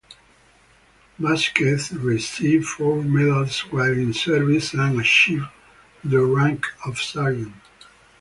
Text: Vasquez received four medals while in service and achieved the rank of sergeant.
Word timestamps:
Vasquez 1.19 1.91
received 1.91 2.65
four 2.65 3.03
medals 3.03 3.59
while 3.71 3.91
in 3.93 4.13
service 4.15 4.73
and 4.73 4.99
achieved 4.99 5.45
the 6.03 6.25
rank 6.25 6.65
of 6.87 6.99
sergeant. 6.99 7.53